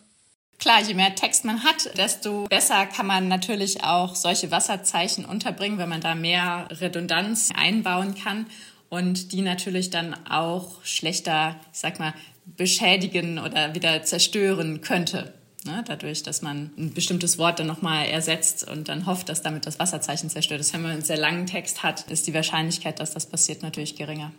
Klar, 0.59 0.83
je 0.83 0.93
mehr 0.93 1.15
Text 1.15 1.47
man 1.47 1.65
hat, 1.65 1.97
desto 1.97 2.45
besser 2.45 2.85
kann 2.85 3.07
man 3.07 3.29
natürlich 3.29 3.83
auch 3.83 4.15
solche 4.15 4.51
Wasserzeichen 4.51 5.25
unterbringen, 5.25 5.79
wenn 5.79 5.89
man 5.89 6.03
da 6.03 6.15
mehr 6.15 6.69
Redundanz 6.71 7.49
einbauen 7.55 8.15
kann 8.15 8.47
und 8.91 9.33
die 9.33 9.41
natürlich 9.41 9.89
dann 9.89 10.15
auch 10.27 10.85
schlechter, 10.85 11.59
ich 11.73 11.79
sag 11.79 11.99
mal, 11.99 12.13
beschädigen 12.45 13.39
oder 13.39 13.75
wieder 13.75 14.03
zerstören 14.03 14.83
könnte. 14.83 15.33
Ne, 15.67 15.85
dadurch, 15.87 16.23
dass 16.23 16.41
man 16.41 16.71
ein 16.79 16.95
bestimmtes 16.95 17.37
Wort 17.37 17.59
dann 17.59 17.67
nochmal 17.67 18.07
ersetzt 18.07 18.67
und 18.67 18.89
dann 18.89 19.05
hofft, 19.05 19.29
dass 19.29 19.43
damit 19.43 19.67
das 19.67 19.79
Wasserzeichen 19.79 20.31
zerstört 20.31 20.61
ist. 20.61 20.73
Wenn 20.73 20.81
man 20.81 20.93
einen 20.93 21.03
sehr 21.03 21.19
langen 21.19 21.45
Text 21.45 21.83
hat, 21.83 22.11
ist 22.11 22.27
die 22.27 22.33
Wahrscheinlichkeit, 22.33 22.99
dass 22.99 23.13
das 23.13 23.27
passiert, 23.27 23.63
natürlich 23.63 23.95
geringer. 23.95 24.33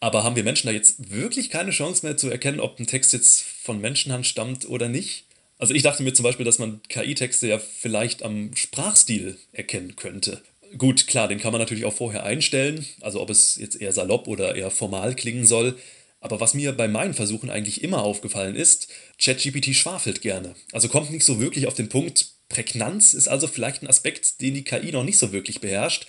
Aber 0.00 0.24
haben 0.24 0.34
wir 0.34 0.42
Menschen 0.42 0.66
da 0.66 0.72
jetzt 0.72 1.10
wirklich 1.10 1.50
keine 1.50 1.70
Chance 1.70 2.04
mehr 2.04 2.16
zu 2.16 2.28
erkennen, 2.28 2.58
ob 2.58 2.78
ein 2.78 2.88
Text 2.88 3.12
jetzt 3.12 3.42
von 3.42 3.80
Menschenhand 3.80 4.26
stammt 4.26 4.68
oder 4.68 4.88
nicht? 4.88 5.24
Also 5.58 5.74
ich 5.74 5.82
dachte 5.82 6.02
mir 6.02 6.12
zum 6.12 6.24
Beispiel, 6.24 6.46
dass 6.46 6.58
man 6.58 6.80
KI-Texte 6.88 7.46
ja 7.48 7.58
vielleicht 7.58 8.22
am 8.22 8.54
Sprachstil 8.54 9.38
erkennen 9.52 9.96
könnte. 9.96 10.42
Gut, 10.76 11.06
klar, 11.06 11.28
den 11.28 11.38
kann 11.38 11.52
man 11.52 11.60
natürlich 11.60 11.84
auch 11.84 11.94
vorher 11.94 12.24
einstellen, 12.24 12.84
also 13.00 13.20
ob 13.20 13.30
es 13.30 13.56
jetzt 13.56 13.80
eher 13.80 13.92
salopp 13.92 14.28
oder 14.28 14.54
eher 14.54 14.70
formal 14.70 15.14
klingen 15.14 15.46
soll. 15.46 15.78
Aber 16.20 16.40
was 16.40 16.54
mir 16.54 16.72
bei 16.72 16.88
meinen 16.88 17.14
Versuchen 17.14 17.50
eigentlich 17.50 17.82
immer 17.84 18.02
aufgefallen 18.02 18.56
ist, 18.56 18.88
ChatGPT 19.20 19.74
schwafelt 19.74 20.20
gerne. 20.20 20.54
Also 20.72 20.88
kommt 20.88 21.10
nicht 21.10 21.24
so 21.24 21.40
wirklich 21.40 21.66
auf 21.66 21.74
den 21.74 21.88
Punkt. 21.88 22.26
Prägnanz 22.48 23.14
ist 23.14 23.28
also 23.28 23.46
vielleicht 23.46 23.82
ein 23.82 23.88
Aspekt, 23.88 24.40
den 24.40 24.54
die 24.54 24.64
KI 24.64 24.90
noch 24.90 25.04
nicht 25.04 25.18
so 25.18 25.32
wirklich 25.32 25.60
beherrscht. 25.60 26.06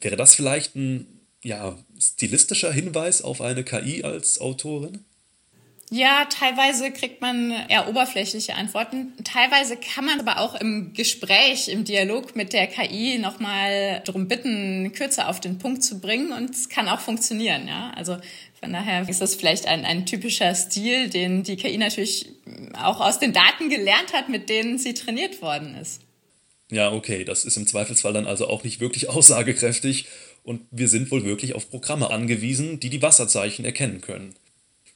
Wäre 0.00 0.16
das 0.16 0.34
vielleicht 0.34 0.76
ein 0.76 1.06
ja, 1.42 1.76
stilistischer 1.98 2.72
Hinweis 2.72 3.22
auf 3.22 3.40
eine 3.40 3.64
KI 3.64 4.04
als 4.04 4.40
Autorin? 4.40 5.04
Ja, 5.90 6.26
teilweise 6.26 6.90
kriegt 6.90 7.22
man 7.22 7.50
eher 7.68 7.88
oberflächliche 7.88 8.54
Antworten. 8.54 9.14
Teilweise 9.24 9.78
kann 9.78 10.04
man 10.04 10.20
aber 10.20 10.38
auch 10.40 10.54
im 10.54 10.92
Gespräch, 10.92 11.68
im 11.68 11.84
Dialog 11.84 12.36
mit 12.36 12.52
der 12.52 12.66
KI 12.66 13.16
nochmal 13.16 14.02
darum 14.04 14.28
bitten, 14.28 14.92
kürzer 14.92 15.30
auf 15.30 15.40
den 15.40 15.58
Punkt 15.58 15.82
zu 15.82 15.98
bringen 15.98 16.32
und 16.32 16.50
es 16.50 16.68
kann 16.68 16.88
auch 16.88 17.00
funktionieren. 17.00 17.66
Ja? 17.66 17.90
Also 17.96 18.18
von 18.60 18.72
daher 18.72 19.08
ist 19.08 19.20
das 19.20 19.34
vielleicht 19.34 19.66
ein, 19.66 19.84
ein 19.84 20.04
typischer 20.06 20.54
Stil, 20.54 21.08
den 21.08 21.44
die 21.44 21.56
KI 21.56 21.78
natürlich 21.78 22.26
auch 22.74 23.00
aus 23.00 23.18
den 23.18 23.32
Daten 23.32 23.68
gelernt 23.68 24.12
hat, 24.12 24.28
mit 24.28 24.48
denen 24.48 24.78
sie 24.78 24.94
trainiert 24.94 25.40
worden 25.42 25.76
ist. 25.76 26.00
Ja, 26.70 26.92
okay, 26.92 27.24
das 27.24 27.44
ist 27.44 27.56
im 27.56 27.66
Zweifelsfall 27.66 28.12
dann 28.12 28.26
also 28.26 28.48
auch 28.48 28.64
nicht 28.64 28.80
wirklich 28.80 29.08
aussagekräftig 29.08 30.06
und 30.42 30.62
wir 30.70 30.88
sind 30.88 31.10
wohl 31.10 31.24
wirklich 31.24 31.54
auf 31.54 31.70
Programme 31.70 32.10
angewiesen, 32.10 32.80
die 32.80 32.90
die 32.90 33.02
Wasserzeichen 33.02 33.64
erkennen 33.64 34.00
können. 34.00 34.34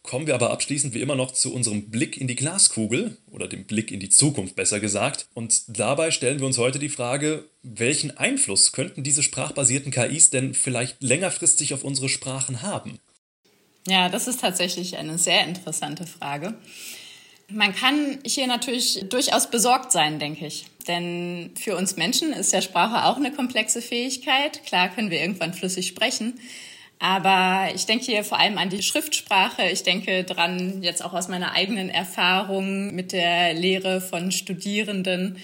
Kommen 0.02 0.26
wir 0.26 0.34
aber 0.34 0.50
abschließend 0.50 0.94
wie 0.94 1.00
immer 1.00 1.14
noch 1.14 1.30
zu 1.30 1.54
unserem 1.54 1.88
Blick 1.88 2.20
in 2.20 2.26
die 2.26 2.34
Glaskugel 2.34 3.16
oder 3.30 3.46
dem 3.46 3.64
Blick 3.64 3.92
in 3.92 4.00
die 4.00 4.08
Zukunft 4.08 4.56
besser 4.56 4.80
gesagt. 4.80 5.26
Und 5.32 5.78
dabei 5.78 6.10
stellen 6.10 6.40
wir 6.40 6.46
uns 6.46 6.58
heute 6.58 6.80
die 6.80 6.88
Frage, 6.88 7.44
welchen 7.62 8.10
Einfluss 8.16 8.72
könnten 8.72 9.04
diese 9.04 9.22
sprachbasierten 9.22 9.92
KIs 9.92 10.30
denn 10.30 10.54
vielleicht 10.54 11.00
längerfristig 11.02 11.72
auf 11.72 11.84
unsere 11.84 12.08
Sprachen 12.08 12.62
haben? 12.62 12.98
Ja, 13.86 14.08
das 14.08 14.28
ist 14.28 14.40
tatsächlich 14.40 14.96
eine 14.96 15.18
sehr 15.18 15.44
interessante 15.46 16.06
Frage. 16.06 16.54
Man 17.48 17.74
kann 17.74 18.18
hier 18.24 18.46
natürlich 18.46 19.04
durchaus 19.08 19.50
besorgt 19.50 19.92
sein, 19.92 20.18
denke 20.18 20.46
ich. 20.46 20.66
Denn 20.86 21.50
für 21.60 21.76
uns 21.76 21.96
Menschen 21.96 22.32
ist 22.32 22.52
ja 22.52 22.62
Sprache 22.62 23.04
auch 23.04 23.16
eine 23.16 23.32
komplexe 23.32 23.82
Fähigkeit. 23.82 24.64
Klar 24.64 24.88
können 24.88 25.10
wir 25.10 25.20
irgendwann 25.20 25.52
flüssig 25.52 25.88
sprechen. 25.88 26.40
Aber 26.98 27.74
ich 27.74 27.86
denke 27.86 28.04
hier 28.04 28.22
vor 28.22 28.38
allem 28.38 28.58
an 28.58 28.70
die 28.70 28.82
Schriftsprache. 28.82 29.68
Ich 29.68 29.82
denke 29.82 30.22
dran 30.22 30.82
jetzt 30.82 31.04
auch 31.04 31.12
aus 31.12 31.26
meiner 31.28 31.52
eigenen 31.52 31.90
Erfahrung 31.90 32.94
mit 32.94 33.12
der 33.12 33.54
Lehre 33.54 34.00
von 34.00 34.30
Studierenden. 34.30 35.36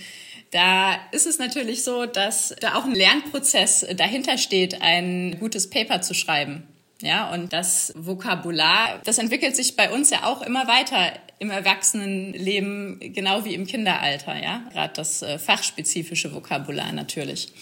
Da 0.52 0.94
ist 1.10 1.26
es 1.26 1.38
natürlich 1.38 1.82
so, 1.82 2.06
dass 2.06 2.54
da 2.60 2.76
auch 2.76 2.84
ein 2.84 2.94
Lernprozess 2.94 3.84
dahinter 3.96 4.38
steht, 4.38 4.80
ein 4.80 5.36
gutes 5.40 5.68
Paper 5.68 6.00
zu 6.00 6.14
schreiben. 6.14 6.62
Ja, 7.00 7.32
und 7.32 7.52
das 7.52 7.92
Vokabular, 7.96 9.00
das 9.04 9.18
entwickelt 9.18 9.54
sich 9.54 9.76
bei 9.76 9.90
uns 9.90 10.10
ja 10.10 10.24
auch 10.24 10.42
immer 10.42 10.66
weiter 10.66 11.12
im 11.38 11.50
Erwachsenenleben, 11.50 12.98
genau 13.14 13.44
wie 13.44 13.54
im 13.54 13.66
Kinderalter, 13.66 14.42
ja. 14.42 14.62
Gerade 14.72 14.94
das 14.94 15.22
äh, 15.22 15.38
fachspezifische 15.38 16.34
Vokabular 16.34 16.92
natürlich. 16.92 17.52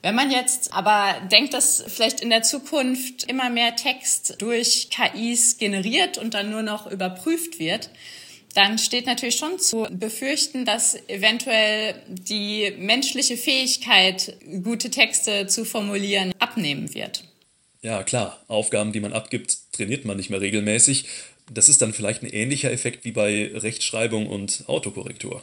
Wenn 0.00 0.14
man 0.14 0.30
jetzt 0.30 0.72
aber 0.72 1.16
denkt, 1.28 1.54
dass 1.54 1.82
vielleicht 1.88 2.20
in 2.20 2.30
der 2.30 2.42
Zukunft 2.42 3.24
immer 3.24 3.50
mehr 3.50 3.74
Text 3.74 4.36
durch 4.38 4.90
KIs 4.90 5.58
generiert 5.58 6.18
und 6.18 6.34
dann 6.34 6.50
nur 6.50 6.62
noch 6.62 6.88
überprüft 6.88 7.58
wird, 7.58 7.90
dann 8.54 8.78
steht 8.78 9.06
natürlich 9.06 9.36
schon 9.36 9.58
zu 9.58 9.88
befürchten, 9.90 10.64
dass 10.64 10.94
eventuell 11.08 12.00
die 12.06 12.72
menschliche 12.78 13.36
Fähigkeit, 13.36 14.36
gute 14.62 14.90
Texte 14.90 15.48
zu 15.48 15.64
formulieren, 15.64 16.32
abnehmen 16.38 16.94
wird. 16.94 17.27
Ja, 17.80 18.02
klar, 18.02 18.42
Aufgaben, 18.48 18.92
die 18.92 19.00
man 19.00 19.12
abgibt, 19.12 19.72
trainiert 19.72 20.04
man 20.04 20.16
nicht 20.16 20.30
mehr 20.30 20.40
regelmäßig. 20.40 21.06
Das 21.50 21.68
ist 21.68 21.80
dann 21.80 21.92
vielleicht 21.92 22.22
ein 22.22 22.30
ähnlicher 22.30 22.72
Effekt 22.72 23.04
wie 23.04 23.12
bei 23.12 23.50
Rechtschreibung 23.54 24.26
und 24.26 24.64
Autokorrektur. 24.66 25.42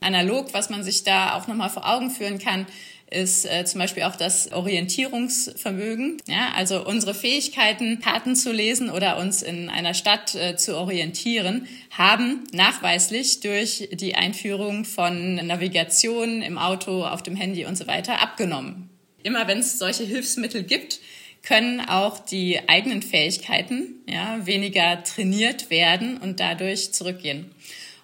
analog, 0.00 0.54
was 0.54 0.70
man 0.70 0.84
sich 0.84 1.02
da 1.02 1.34
auch 1.34 1.48
nochmal 1.48 1.70
vor 1.70 1.88
Augen 1.88 2.10
führen 2.10 2.38
kann, 2.38 2.66
ist 3.10 3.46
äh, 3.46 3.64
zum 3.64 3.80
Beispiel 3.80 4.02
auch 4.02 4.16
das 4.16 4.50
Orientierungsvermögen. 4.52 6.18
Ja, 6.26 6.52
also 6.56 6.84
unsere 6.84 7.14
Fähigkeiten, 7.14 8.00
Karten 8.00 8.34
zu 8.34 8.52
lesen 8.52 8.90
oder 8.90 9.18
uns 9.18 9.42
in 9.42 9.68
einer 9.68 9.94
Stadt 9.94 10.34
äh, 10.34 10.56
zu 10.56 10.76
orientieren, 10.76 11.68
haben 11.90 12.44
nachweislich 12.52 13.40
durch 13.40 13.88
die 13.92 14.16
Einführung 14.16 14.84
von 14.84 15.36
Navigation 15.36 16.42
im 16.42 16.58
Auto, 16.58 17.04
auf 17.04 17.22
dem 17.22 17.36
Handy 17.36 17.64
und 17.64 17.76
so 17.76 17.86
weiter 17.86 18.20
abgenommen. 18.20 18.90
Immer 19.22 19.46
wenn 19.46 19.58
es 19.58 19.78
solche 19.78 20.04
Hilfsmittel 20.04 20.64
gibt, 20.64 21.00
können 21.46 21.80
auch 21.80 22.18
die 22.18 22.68
eigenen 22.68 23.02
Fähigkeiten 23.02 24.02
ja, 24.08 24.44
weniger 24.46 25.02
trainiert 25.04 25.70
werden 25.70 26.18
und 26.18 26.40
dadurch 26.40 26.92
zurückgehen. 26.92 27.54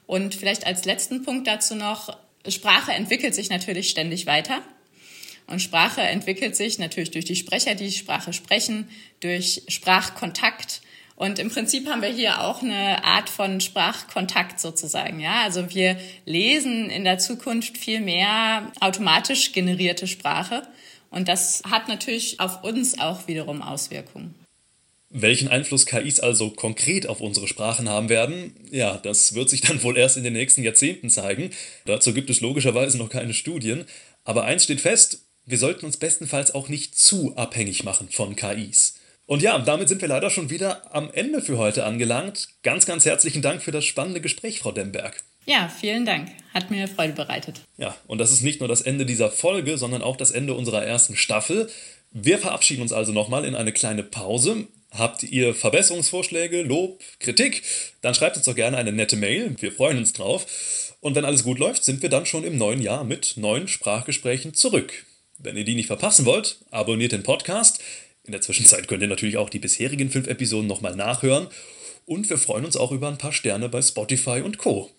Und 0.07 0.35
vielleicht 0.35 0.65
als 0.65 0.85
letzten 0.85 1.25
Punkt 1.25 1.49
dazu 1.49 1.75
noch, 1.75 2.17
Sprache 2.47 2.93
entwickelt 2.93 3.35
sich 3.35 3.51
natürlich 3.51 3.91
ständig 3.91 4.27
weiter. 4.27 4.63
Und 5.49 5.61
Sprache 5.61 6.03
entwickelt 6.03 6.55
sich 6.55 6.79
natürlich 6.79 7.11
durch 7.11 7.25
die 7.25 7.35
Sprecher, 7.35 7.75
die 7.75 7.91
Sprache 7.91 8.33
sprechen, 8.33 8.89
durch 9.21 9.63
Sprachkontakt. 9.69 10.81
Und 11.17 11.41
im 11.41 11.51
Prinzip 11.51 11.89
haben 11.89 12.03
wir 12.03 12.11
hier 12.11 12.43
auch 12.43 12.63
eine 12.63 13.05
Art 13.05 13.29
von 13.29 13.61
Sprachkontakt 13.61 14.61
sozusagen. 14.61 15.19
Ja, 15.19 15.43
also 15.43 15.75
wir 15.75 15.97
lesen 16.27 16.91
in 16.91 17.03
der 17.05 17.19
Zukunft 17.19 17.77
viel 17.77 18.01
mehr 18.01 18.71
automatisch 18.81 19.53
generierte 19.53 20.07
Sprache 20.07 20.63
und 21.13 21.29
das 21.29 21.63
hat 21.71 21.89
natürlich 21.89 22.41
auf 22.41 22.65
uns 22.65 22.99
auch 22.99 23.29
wiederum 23.29 23.63
Auswirkungen. 23.63 24.35
Welchen 25.15 25.49
Einfluss 25.49 25.85
KIs 25.85 26.21
also 26.21 26.49
konkret 26.51 27.07
auf 27.07 27.21
unsere 27.21 27.47
Sprachen 27.47 27.87
haben 27.89 28.09
werden, 28.09 28.55
ja, 28.71 28.97
das 28.97 29.35
wird 29.35 29.51
sich 29.51 29.61
dann 29.61 29.83
wohl 29.83 29.99
erst 29.99 30.17
in 30.17 30.25
den 30.25 30.33
nächsten 30.33 30.63
Jahrzehnten 30.63 31.11
zeigen. 31.11 31.51
Dazu 31.85 32.15
gibt 32.15 32.31
es 32.31 32.41
logischerweise 32.41 32.97
noch 32.97 33.11
keine 33.11 33.35
Studien. 33.35 33.85
Aber 34.25 34.45
eins 34.45 34.65
steht 34.65 34.81
fest, 34.81 35.27
wir 35.45 35.59
sollten 35.59 35.85
uns 35.85 35.99
bestenfalls 35.99 36.55
auch 36.55 36.69
nicht 36.69 36.97
zu 36.97 37.37
abhängig 37.37 37.85
machen 37.85 38.09
von 38.09 38.37
KIs. 38.37 38.95
Und 39.27 39.43
ja, 39.43 39.59
damit 39.59 39.89
sind 39.89 40.01
wir 40.01 40.09
leider 40.09 40.31
schon 40.31 40.51
wieder 40.51 40.95
am 40.95 41.11
Ende 41.13 41.43
für 41.43 41.59
heute 41.59 41.85
angelangt. 41.85 42.49
Ganz, 42.63 42.87
ganz 42.87 43.05
herzlichen 43.05 43.43
Dank 43.43 43.63
für 43.63 43.71
das 43.71 43.85
spannende 43.85 44.21
Gespräch, 44.21 44.61
Frau 44.61 44.73
Demberg. 44.73 45.23
Ja, 45.45 45.69
vielen 45.69 46.07
Dank. 46.07 46.31
Hat 46.55 46.71
mir 46.71 46.87
Freude 46.87 47.15
bereitet. 47.15 47.63
Ja, 47.79 47.97
und 48.07 48.19
das 48.19 48.31
ist 48.31 48.43
nicht 48.43 48.61
nur 48.61 48.69
das 48.69 48.83
Ende 48.83 49.07
dieser 49.07 49.31
Folge, 49.31 49.79
sondern 49.79 50.03
auch 50.03 50.17
das 50.17 50.31
Ende 50.31 50.55
unserer 50.55 50.85
ersten 50.85 51.17
Staffel. 51.17 51.69
Wir 52.11 52.39
verabschieden 52.39 52.83
uns 52.83 52.93
also 52.93 53.13
nochmal 53.13 53.45
in 53.45 53.55
eine 53.55 53.73
kleine 53.73 54.03
Pause. 54.03 54.69
Habt 54.91 55.23
ihr 55.23 55.55
Verbesserungsvorschläge, 55.55 56.63
Lob, 56.63 57.01
Kritik? 57.19 57.63
Dann 58.03 58.15
schreibt 58.15 58.37
uns 58.37 58.45
doch 58.45 58.55
gerne 58.55 58.77
eine 58.77 58.93
nette 58.93 59.17
Mail. 59.17 59.57
Wir 59.59 59.73
freuen 59.73 59.97
uns 59.97 60.13
drauf. 60.13 60.47
Und 61.01 61.15
wenn 61.15 61.25
alles 61.25 61.43
gut 61.43 61.59
läuft, 61.59 61.85
sind 61.85 62.03
wir 62.03 62.11
dann 62.11 62.27
schon 62.27 62.45
im 62.45 62.59
neuen 62.59 62.83
Jahr 62.83 63.03
mit 63.03 63.37
neuen 63.37 63.67
Sprachgesprächen 63.67 64.55
zurück. 64.55 65.07
Wenn 65.39 65.57
ihr 65.57 65.65
die 65.65 65.75
nicht 65.75 65.87
verpassen 65.87 66.27
wollt, 66.27 66.59
abonniert 66.71 67.13
den 67.13 67.23
Podcast. 67.23 67.81
In 68.25 68.33
der 68.33 68.43
Zwischenzeit 68.43 68.87
könnt 68.87 69.03
ihr 69.03 69.09
natürlich 69.09 69.39
auch 69.39 69.51
die 69.51 69.59
bisherigen 69.59 70.11
fünf 70.11 70.29
Episoden 70.29 70.69
nochmal 70.69 70.95
nachhören. 70.95 71.49
Und 72.05 72.29
wir 72.29 72.39
freuen 72.39 72.67
uns 72.67 72.77
auch 72.77 72.93
über 72.93 73.09
ein 73.09 73.19
paar 73.19 73.33
Sterne 73.33 73.69
bei 73.69 73.81
Spotify 73.81 74.43
und 74.43 74.59
Co. 74.59 74.91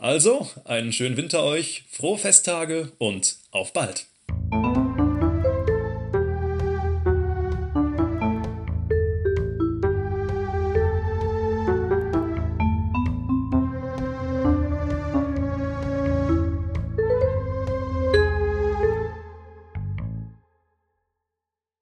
Also, 0.00 0.48
einen 0.64 0.92
schönen 0.92 1.16
Winter 1.16 1.42
euch, 1.42 1.82
frohe 1.90 2.18
Festtage 2.18 2.92
und 2.98 3.36
auf 3.50 3.72
bald! 3.72 4.06